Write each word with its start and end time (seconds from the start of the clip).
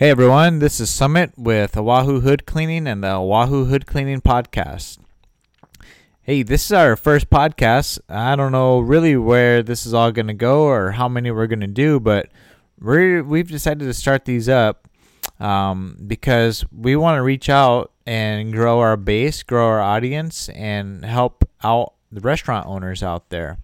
Hey 0.00 0.08
everyone, 0.08 0.60
this 0.60 0.80
is 0.80 0.88
Summit 0.88 1.34
with 1.36 1.76
Oahu 1.76 2.20
Hood 2.20 2.46
Cleaning 2.46 2.86
and 2.86 3.04
the 3.04 3.16
Oahu 3.16 3.66
Hood 3.66 3.84
Cleaning 3.84 4.22
Podcast. 4.22 4.98
Hey, 6.22 6.42
this 6.42 6.64
is 6.64 6.72
our 6.72 6.96
first 6.96 7.28
podcast. 7.28 7.98
I 8.08 8.34
don't 8.34 8.50
know 8.50 8.78
really 8.78 9.18
where 9.18 9.62
this 9.62 9.84
is 9.84 9.92
all 9.92 10.10
going 10.10 10.28
to 10.28 10.32
go 10.32 10.62
or 10.62 10.92
how 10.92 11.06
many 11.06 11.30
we're 11.30 11.48
going 11.48 11.60
to 11.60 11.66
do, 11.66 12.00
but 12.00 12.30
we 12.80 13.20
we've 13.20 13.50
decided 13.50 13.84
to 13.84 13.92
start 13.92 14.24
these 14.24 14.48
up 14.48 14.88
um, 15.38 15.98
because 16.06 16.64
we 16.72 16.96
want 16.96 17.18
to 17.18 17.22
reach 17.22 17.50
out 17.50 17.92
and 18.06 18.54
grow 18.54 18.80
our 18.80 18.96
base, 18.96 19.42
grow 19.42 19.66
our 19.66 19.82
audience, 19.82 20.48
and 20.48 21.04
help 21.04 21.46
out 21.62 21.92
the 22.10 22.22
restaurant 22.22 22.66
owners 22.66 23.02
out 23.02 23.28
there. 23.28 23.58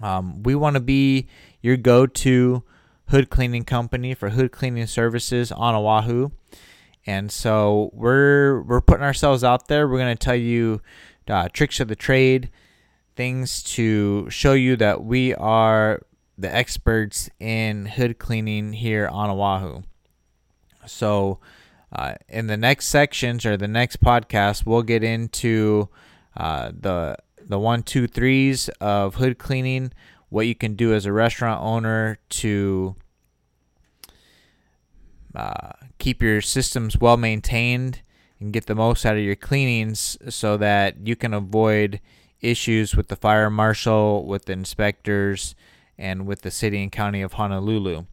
Um, 0.00 0.44
we 0.44 0.54
want 0.54 0.74
to 0.74 0.80
be 0.80 1.26
your 1.62 1.76
go 1.76 2.06
to 2.06 2.62
hood 3.08 3.30
cleaning 3.30 3.64
company 3.64 4.14
for 4.14 4.30
hood 4.30 4.52
cleaning 4.52 4.86
services 4.86 5.50
on 5.52 5.74
Oahu. 5.74 6.30
And 7.06 7.32
so 7.32 7.90
we're 7.92 8.62
we're 8.62 8.80
putting 8.80 9.04
ourselves 9.04 9.42
out 9.42 9.68
there. 9.68 9.88
We're 9.88 9.98
going 9.98 10.16
to 10.16 10.24
tell 10.24 10.36
you 10.36 10.82
uh, 11.26 11.48
tricks 11.52 11.80
of 11.80 11.88
the 11.88 11.96
trade, 11.96 12.50
things 13.16 13.62
to 13.62 14.28
show 14.30 14.52
you 14.52 14.76
that 14.76 15.04
we 15.04 15.34
are 15.34 16.02
the 16.36 16.54
experts 16.54 17.28
in 17.40 17.86
hood 17.86 18.18
cleaning 18.18 18.72
here 18.72 19.08
on 19.08 19.30
Oahu. 19.30 19.82
So, 20.86 21.38
uh, 21.92 22.14
in 22.28 22.46
the 22.46 22.56
next 22.56 22.88
sections 22.88 23.44
or 23.44 23.56
the 23.56 23.68
next 23.68 24.00
podcast, 24.00 24.64
we'll 24.66 24.82
get 24.82 25.02
into 25.02 25.88
uh, 26.36 26.70
the 26.78 27.16
the 27.44 27.58
one, 27.58 27.82
two, 27.82 28.06
threes 28.06 28.68
of 28.80 29.16
hood 29.16 29.38
cleaning 29.38 29.92
what 30.28 30.46
you 30.46 30.54
can 30.54 30.74
do 30.74 30.92
as 30.92 31.06
a 31.06 31.12
restaurant 31.12 31.62
owner 31.62 32.18
to 32.28 32.96
uh, 35.34 35.72
keep 35.98 36.22
your 36.22 36.40
systems 36.40 36.98
well 36.98 37.16
maintained 37.16 38.02
and 38.40 38.52
get 38.52 38.66
the 38.66 38.74
most 38.74 39.04
out 39.04 39.16
of 39.16 39.22
your 39.22 39.36
cleanings 39.36 40.16
so 40.28 40.56
that 40.56 41.06
you 41.06 41.16
can 41.16 41.34
avoid 41.34 42.00
issues 42.40 42.94
with 42.94 43.08
the 43.08 43.16
fire 43.16 43.50
marshal, 43.50 44.24
with 44.26 44.44
the 44.44 44.52
inspectors, 44.52 45.54
and 45.96 46.26
with 46.26 46.42
the 46.42 46.50
city 46.50 46.82
and 46.82 46.92
county 46.92 47.20
of 47.20 47.34
Honolulu. 47.34 48.04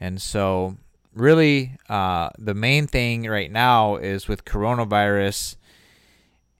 And 0.00 0.20
so, 0.20 0.78
really, 1.14 1.76
uh, 1.88 2.30
the 2.38 2.54
main 2.54 2.88
thing 2.88 3.24
right 3.28 3.52
now 3.52 3.96
is 3.96 4.26
with 4.26 4.44
coronavirus 4.44 5.56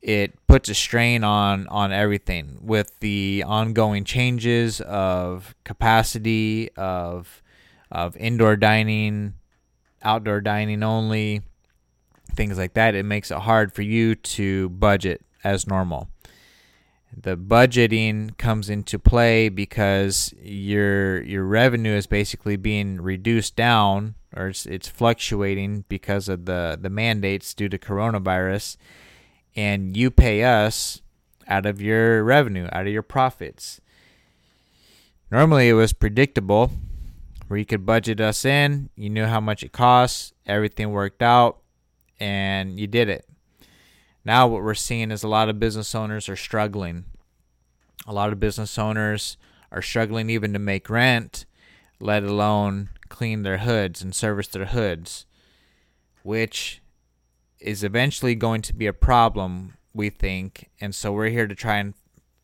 it 0.02 0.46
puts 0.48 0.68
a 0.68 0.74
strain 0.74 1.22
on 1.22 1.68
on 1.68 1.92
everything 1.92 2.58
with 2.60 2.98
the 3.00 3.44
ongoing 3.46 4.04
changes 4.04 4.80
of 4.80 5.54
capacity 5.64 6.70
of 6.76 7.42
of 7.90 8.16
indoor 8.16 8.56
dining, 8.56 9.34
outdoor 10.02 10.40
dining 10.40 10.82
only, 10.82 11.42
things 12.34 12.58
like 12.58 12.74
that. 12.74 12.94
It 12.94 13.04
makes 13.04 13.30
it 13.30 13.38
hard 13.38 13.72
for 13.72 13.82
you 13.82 14.14
to 14.14 14.70
budget 14.70 15.24
as 15.44 15.66
normal. 15.66 16.08
The 17.14 17.36
budgeting 17.36 18.36
comes 18.38 18.70
into 18.70 18.98
play 18.98 19.50
because 19.50 20.34
your 20.42 21.22
your 21.22 21.44
revenue 21.44 21.92
is 21.92 22.06
basically 22.06 22.56
being 22.56 23.00
reduced 23.00 23.54
down 23.54 24.16
or 24.34 24.48
it's, 24.48 24.66
it's 24.66 24.88
fluctuating 24.88 25.84
because 25.88 26.28
of 26.28 26.46
the, 26.46 26.78
the 26.80 26.88
mandates 26.88 27.52
due 27.52 27.68
to 27.68 27.78
coronavirus 27.78 28.78
and 29.54 29.96
you 29.96 30.10
pay 30.10 30.44
us 30.44 31.02
out 31.46 31.66
of 31.66 31.80
your 31.80 32.22
revenue, 32.24 32.68
out 32.72 32.86
of 32.86 32.92
your 32.92 33.02
profits. 33.02 33.80
Normally, 35.30 35.68
it 35.68 35.74
was 35.74 35.92
predictable 35.92 36.70
where 37.48 37.58
you 37.58 37.64
could 37.64 37.86
budget 37.86 38.20
us 38.20 38.44
in, 38.44 38.90
you 38.96 39.10
knew 39.10 39.26
how 39.26 39.40
much 39.40 39.62
it 39.62 39.72
costs, 39.72 40.32
everything 40.46 40.90
worked 40.90 41.22
out, 41.22 41.58
and 42.20 42.78
you 42.78 42.86
did 42.86 43.08
it. 43.08 43.26
Now, 44.24 44.46
what 44.46 44.62
we're 44.62 44.74
seeing 44.74 45.10
is 45.10 45.22
a 45.22 45.28
lot 45.28 45.48
of 45.48 45.58
business 45.58 45.94
owners 45.94 46.28
are 46.28 46.36
struggling. 46.36 47.04
A 48.06 48.12
lot 48.12 48.32
of 48.32 48.40
business 48.40 48.78
owners 48.78 49.36
are 49.70 49.82
struggling 49.82 50.30
even 50.30 50.52
to 50.52 50.58
make 50.58 50.88
rent, 50.88 51.44
let 51.98 52.22
alone 52.22 52.90
clean 53.08 53.42
their 53.42 53.58
hoods 53.58 54.02
and 54.02 54.14
service 54.14 54.48
their 54.48 54.66
hoods, 54.66 55.26
which 56.22 56.81
is 57.62 57.84
eventually 57.84 58.34
going 58.34 58.62
to 58.62 58.74
be 58.74 58.86
a 58.86 58.92
problem, 58.92 59.74
we 59.94 60.10
think. 60.10 60.70
And 60.80 60.94
so 60.94 61.12
we're 61.12 61.30
here 61.30 61.46
to 61.46 61.54
try 61.54 61.78
and 61.78 61.94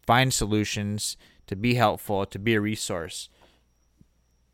find 0.06 0.32
solutions 0.32 1.16
to 1.46 1.56
be 1.56 1.74
helpful, 1.74 2.24
to 2.26 2.38
be 2.38 2.54
a 2.54 2.60
resource. 2.60 3.28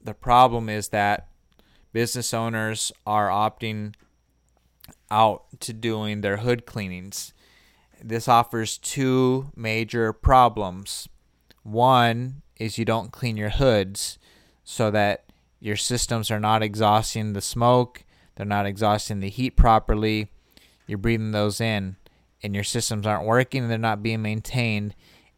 The 0.03 0.15
problem 0.15 0.69
is 0.69 0.89
that 0.89 1.29
business 1.93 2.35
owners 2.35 2.93
are 3.07 3.29
opting 3.29 3.95
out 5.11 5.45
to 5.61 5.73
doing 5.73 6.21
their 6.21 6.39
hood 6.39 6.67
cleanings. 6.67 7.33
This 8.03 8.29
offers 8.29 8.79
two 8.79 9.51
major 9.57 10.13
problems. 10.13 11.09
One 11.63 12.43
is 12.59 12.79
you 12.79 12.85
don't 12.85 13.13
clean 13.13 13.37
your 13.37 13.51
hoods 13.51 14.19
so 14.63 14.91
that 14.91 15.25
your 15.61 15.77
systems 15.77 16.31
are 16.31 16.41
not 16.41 16.63
exhausting 16.63 17.33
the 17.33 17.41
smoke, 17.41 18.05
they're 18.37 18.45
not 18.45 18.67
exhausting 18.67 19.21
the 19.21 19.31
heat 19.31 19.57
properly, 19.57 20.31
you're 20.87 20.99
breathing 20.99 21.33
those 21.33 21.61
in 21.61 21.97
and 22.43 22.55
your 22.55 22.65
systems 22.65 23.07
aren't 23.07 23.27
working 23.27 23.63
and 23.63 23.71
they're 23.71 23.79
not 23.79 24.03
being 24.03 24.23
maintained 24.23 24.95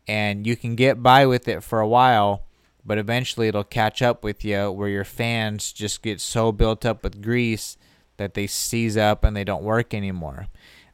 and 0.09 0.47
you 0.47 0.57
can 0.57 0.75
get 0.75 1.03
by 1.03 1.27
with 1.27 1.49
it 1.49 1.62
for 1.62 1.81
a 1.81 1.89
while 1.89 2.43
but 2.87 2.99
eventually 2.99 3.49
it'll 3.49 3.65
catch 3.65 4.01
up 4.01 4.23
with 4.23 4.45
you 4.45 4.71
where 4.71 4.89
your 4.89 5.05
fans 5.05 5.73
just 5.73 6.03
get 6.03 6.21
so 6.21 6.53
built 6.53 6.87
up 6.87 7.03
with 7.03 7.21
grease 7.21 7.77
that 8.17 8.34
they 8.34 8.47
seize 8.47 8.97
up 8.97 9.25
and 9.25 9.37
they 9.37 9.45
don't 9.45 9.65
work 9.65 9.93
anymore. 9.93 10.47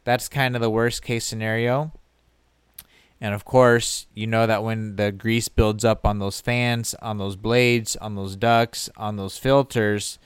That's 0.04 0.28
kind 0.28 0.56
of 0.56 0.62
the 0.62 0.70
worst 0.70 1.02
case 1.02 1.24
scenario. 1.24 1.92
And 3.20 3.34
of 3.34 3.44
course 3.44 4.06
you 4.14 4.26
know 4.26 4.46
that 4.46 4.64
when 4.64 4.96
the 4.96 5.12
grease 5.12 5.48
builds 5.48 5.84
up 5.84 6.06
on 6.06 6.18
those 6.18 6.40
fans 6.40 6.94
on 7.02 7.18
those 7.18 7.36
blades 7.36 7.94
on 7.96 8.16
those 8.16 8.34
ducts 8.34 8.90
on 8.96 9.16
those 9.16 9.38
filters 9.38 10.18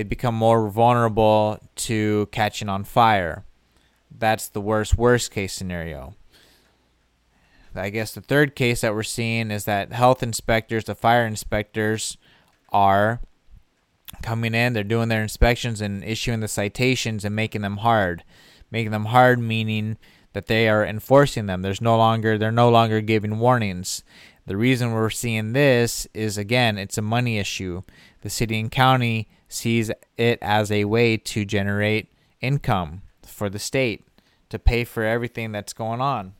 they 0.00 0.04
become 0.04 0.34
more 0.34 0.70
vulnerable 0.70 1.58
to 1.76 2.26
catching 2.32 2.70
on 2.70 2.84
fire. 2.84 3.44
That's 4.10 4.48
the 4.48 4.60
worst, 4.62 4.96
worst 4.96 5.30
case 5.30 5.52
scenario. 5.52 6.14
I 7.74 7.90
guess 7.90 8.14
the 8.14 8.22
third 8.22 8.56
case 8.56 8.80
that 8.80 8.94
we're 8.94 9.02
seeing 9.02 9.50
is 9.50 9.66
that 9.66 9.92
health 9.92 10.22
inspectors, 10.22 10.84
the 10.84 10.94
fire 10.94 11.26
inspectors, 11.26 12.16
are 12.72 13.20
coming 14.22 14.54
in, 14.54 14.72
they're 14.72 14.84
doing 14.84 15.10
their 15.10 15.20
inspections 15.22 15.82
and 15.82 16.02
issuing 16.02 16.40
the 16.40 16.48
citations 16.48 17.22
and 17.22 17.36
making 17.36 17.60
them 17.60 17.76
hard. 17.76 18.24
Making 18.70 18.92
them 18.92 19.04
hard 19.04 19.38
meaning 19.38 19.98
that 20.32 20.46
they 20.46 20.66
are 20.66 20.82
enforcing 20.82 21.44
them. 21.44 21.60
There's 21.60 21.82
no 21.82 21.98
longer 21.98 22.38
they're 22.38 22.50
no 22.50 22.70
longer 22.70 23.02
giving 23.02 23.38
warnings. 23.38 24.02
The 24.50 24.56
reason 24.56 24.90
we're 24.90 25.10
seeing 25.10 25.52
this 25.52 26.08
is 26.12 26.36
again, 26.36 26.76
it's 26.76 26.98
a 26.98 27.02
money 27.02 27.38
issue. 27.38 27.82
The 28.22 28.30
city 28.30 28.58
and 28.58 28.68
county 28.68 29.28
sees 29.48 29.92
it 30.16 30.40
as 30.42 30.72
a 30.72 30.86
way 30.86 31.18
to 31.18 31.44
generate 31.44 32.12
income 32.40 33.02
for 33.22 33.48
the 33.48 33.60
state 33.60 34.04
to 34.48 34.58
pay 34.58 34.82
for 34.82 35.04
everything 35.04 35.52
that's 35.52 35.72
going 35.72 36.00
on. 36.00 36.34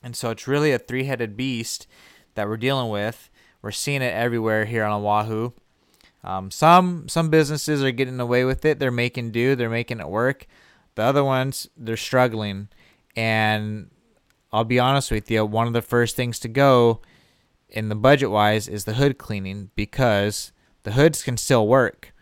And 0.00 0.14
so 0.14 0.30
it's 0.30 0.46
really 0.46 0.70
a 0.70 0.78
three 0.78 1.06
headed 1.06 1.36
beast 1.36 1.88
that 2.36 2.46
we're 2.46 2.56
dealing 2.56 2.88
with. 2.88 3.30
We're 3.62 3.72
seeing 3.72 4.00
it 4.00 4.14
everywhere 4.14 4.64
here 4.64 4.84
on 4.84 5.02
Oahu. 5.02 5.50
Um, 6.22 6.52
some 6.52 7.08
some 7.08 7.30
businesses 7.30 7.82
are 7.82 7.90
getting 7.90 8.20
away 8.20 8.44
with 8.44 8.64
it. 8.64 8.78
They're 8.78 8.92
making 8.92 9.32
do. 9.32 9.56
They're 9.56 9.68
making 9.68 9.98
it 9.98 10.08
work. 10.08 10.46
The 10.94 11.02
other 11.02 11.24
ones 11.24 11.68
they're 11.76 11.96
struggling. 11.96 12.68
And 13.16 13.90
I'll 14.52 14.62
be 14.62 14.78
honest 14.78 15.10
with 15.10 15.28
you. 15.32 15.44
One 15.44 15.66
of 15.66 15.72
the 15.72 15.82
first 15.82 16.14
things 16.14 16.38
to 16.38 16.48
go 16.48 17.00
in 17.68 17.88
the 17.88 17.94
budget 17.94 18.30
wise 18.30 18.68
is 18.68 18.84
the 18.84 18.94
hood 18.94 19.18
cleaning 19.18 19.70
because 19.74 20.52
the 20.82 20.92
hoods 20.92 21.22
can 21.22 21.36
still 21.36 21.66
work, 21.66 22.12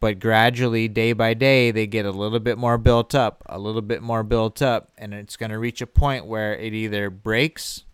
but 0.00 0.18
gradually, 0.18 0.88
day 0.88 1.12
by 1.12 1.32
day, 1.32 1.70
they 1.70 1.86
get 1.86 2.04
a 2.04 2.10
little 2.10 2.40
bit 2.40 2.58
more 2.58 2.76
built 2.76 3.14
up, 3.14 3.42
a 3.46 3.58
little 3.58 3.82
bit 3.82 4.02
more 4.02 4.24
built 4.24 4.60
up, 4.60 4.90
and 4.98 5.14
it's 5.14 5.36
going 5.36 5.50
to 5.50 5.58
reach 5.58 5.80
a 5.80 5.86
point 5.86 6.26
where 6.26 6.56
it 6.56 6.74
either 6.74 7.08
breaks 7.08 7.84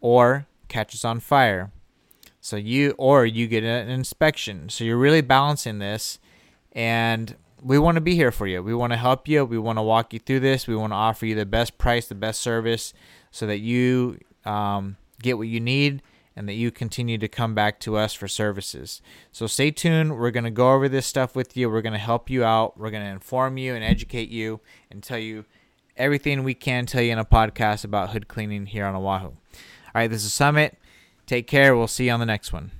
or 0.00 0.46
catches 0.68 1.04
on 1.04 1.20
fire. 1.20 1.72
So 2.40 2.56
you 2.56 2.94
or 2.98 3.26
you 3.26 3.46
get 3.46 3.64
an 3.64 3.88
inspection. 3.88 4.68
So 4.68 4.84
you're 4.84 4.98
really 4.98 5.22
balancing 5.22 5.78
this 5.78 6.18
and 6.72 7.34
we 7.62 7.78
want 7.78 7.96
to 7.96 8.00
be 8.00 8.14
here 8.14 8.30
for 8.30 8.46
you. 8.46 8.62
We 8.62 8.74
want 8.74 8.92
to 8.92 8.96
help 8.96 9.26
you. 9.26 9.44
We 9.44 9.58
want 9.58 9.78
to 9.78 9.82
walk 9.82 10.12
you 10.12 10.18
through 10.18 10.40
this. 10.40 10.66
We 10.66 10.76
want 10.76 10.92
to 10.92 10.96
offer 10.96 11.26
you 11.26 11.34
the 11.34 11.46
best 11.46 11.78
price, 11.78 12.06
the 12.06 12.14
best 12.14 12.40
service 12.40 12.92
so 13.30 13.46
that 13.46 13.58
you 13.58 14.18
um, 14.44 14.96
get 15.20 15.38
what 15.38 15.48
you 15.48 15.60
need 15.60 16.02
and 16.36 16.48
that 16.48 16.54
you 16.54 16.70
continue 16.70 17.18
to 17.18 17.26
come 17.26 17.54
back 17.54 17.80
to 17.80 17.96
us 17.96 18.14
for 18.14 18.28
services. 18.28 19.02
So 19.32 19.48
stay 19.48 19.72
tuned. 19.72 20.16
We're 20.18 20.30
going 20.30 20.44
to 20.44 20.50
go 20.50 20.72
over 20.72 20.88
this 20.88 21.04
stuff 21.04 21.34
with 21.34 21.56
you. 21.56 21.68
We're 21.68 21.82
going 21.82 21.94
to 21.94 21.98
help 21.98 22.30
you 22.30 22.44
out. 22.44 22.78
We're 22.78 22.90
going 22.90 23.02
to 23.02 23.10
inform 23.10 23.58
you 23.58 23.74
and 23.74 23.82
educate 23.82 24.28
you 24.28 24.60
and 24.88 25.02
tell 25.02 25.18
you 25.18 25.46
everything 25.96 26.44
we 26.44 26.54
can 26.54 26.86
tell 26.86 27.02
you 27.02 27.10
in 27.10 27.18
a 27.18 27.24
podcast 27.24 27.84
about 27.84 28.10
hood 28.10 28.28
cleaning 28.28 28.66
here 28.66 28.86
on 28.86 28.94
Oahu. 28.94 29.26
All 29.26 29.34
right, 29.94 30.08
this 30.08 30.24
is 30.24 30.32
Summit. 30.32 30.78
Take 31.26 31.48
care. 31.48 31.76
We'll 31.76 31.88
see 31.88 32.06
you 32.06 32.12
on 32.12 32.20
the 32.20 32.26
next 32.26 32.52
one. 32.52 32.77